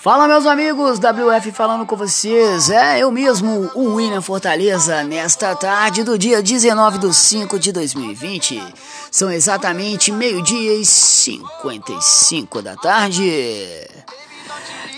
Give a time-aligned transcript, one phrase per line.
[0.00, 6.02] Fala meus amigos, WF falando com vocês, é eu mesmo, o William Fortaleza, nesta tarde
[6.02, 8.74] do dia 19 de 5 de 2020.
[9.10, 13.22] São exatamente meio-dia e 55 da tarde.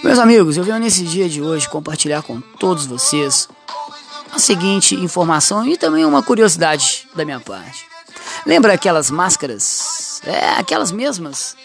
[0.03, 3.49] Meus amigos, eu venho nesse dia de hoje compartilhar com todos vocês
[4.33, 7.87] a seguinte informação e também uma curiosidade da minha parte.
[8.45, 9.86] Lembra aquelas máscaras?
[10.27, 11.57] É, aquelas mesmas,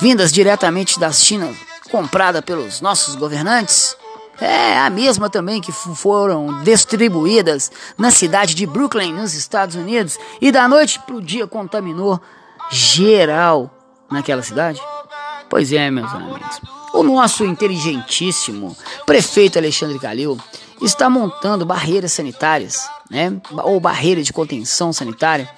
[0.00, 1.54] vindas diretamente da China,
[1.90, 3.94] comprada pelos nossos governantes?
[4.40, 10.50] É a mesma também que foram distribuídas na cidade de Brooklyn, nos Estados Unidos, e
[10.50, 12.20] da noite para o dia contaminou
[12.70, 13.70] geral
[14.10, 14.80] naquela cidade?
[15.48, 16.60] Pois é, meus amigos.
[16.94, 20.38] O nosso inteligentíssimo prefeito Alexandre Calil
[20.80, 25.48] está montando barreiras sanitárias, né, ou barreira de contenção sanitária,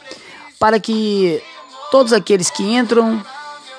[0.59, 1.43] para que
[1.91, 3.23] todos aqueles que entram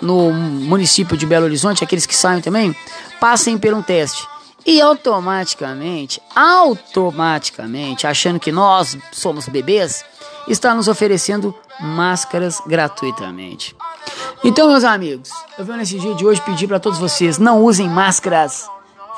[0.02, 2.76] no município de Belo Horizonte, aqueles que saem também,
[3.20, 4.27] passem por um teste.
[4.66, 10.04] E automaticamente, automaticamente, achando que nós somos bebês,
[10.48, 13.76] está nos oferecendo máscaras gratuitamente.
[14.44, 17.88] Então, meus amigos, eu venho nesse dia de hoje pedir para todos vocês: não usem
[17.88, 18.68] máscaras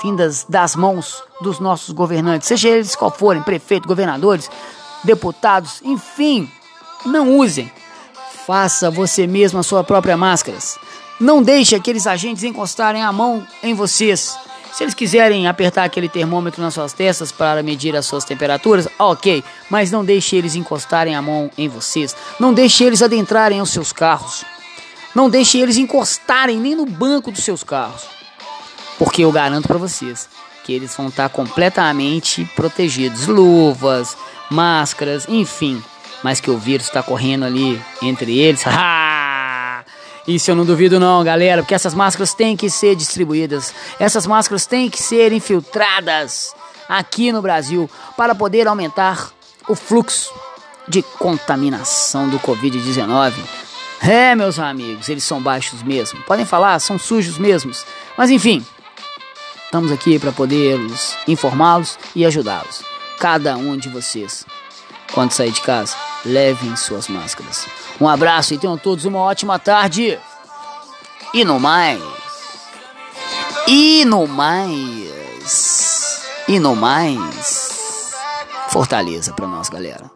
[0.01, 4.49] vindas das mãos dos nossos governantes, seja eles qual forem, prefeito, governadores,
[5.03, 6.51] deputados, enfim,
[7.05, 7.71] não usem.
[8.47, 10.57] Faça você mesmo a sua própria máscara.
[11.19, 14.37] Não deixe aqueles agentes encostarem a mão em vocês.
[14.71, 19.43] Se eles quiserem apertar aquele termômetro nas suas testas para medir as suas temperaturas, ok,
[19.69, 22.15] mas não deixe eles encostarem a mão em vocês.
[22.39, 24.45] Não deixe eles adentrarem os seus carros.
[25.13, 28.03] Não deixe eles encostarem nem no banco dos seus carros.
[28.97, 30.29] Porque eu garanto para vocês
[30.63, 33.27] que eles vão estar completamente protegidos.
[33.27, 34.15] Luvas,
[34.49, 35.83] máscaras, enfim.
[36.23, 38.63] Mas que o vírus está correndo ali entre eles.
[40.27, 43.73] Isso eu não duvido não, galera, porque essas máscaras têm que ser distribuídas.
[43.99, 46.53] Essas máscaras têm que ser infiltradas
[46.89, 49.31] aqui no Brasil para poder aumentar
[49.69, 50.33] o fluxo
[50.87, 53.33] de contaminação do Covid-19.
[54.01, 56.21] É, meus amigos, eles são baixos mesmo.
[56.23, 57.85] Podem falar, são sujos mesmos.
[58.17, 58.65] Mas enfim,
[59.67, 62.83] Estamos aqui para podermos informá-los e ajudá-los.
[63.19, 64.45] Cada um de vocês,
[65.13, 65.93] quando sair de casa,
[66.25, 67.67] levem suas máscaras.
[67.99, 70.19] Um abraço e tenham todos uma ótima tarde.
[71.33, 72.01] E no mais.
[73.67, 76.23] E no mais.
[76.47, 78.13] E no mais.
[78.69, 80.09] Fortaleza para nós, galera.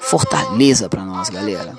[0.00, 1.74] Fortaleza para nós, galera.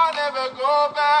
[0.00, 1.18] I never go back.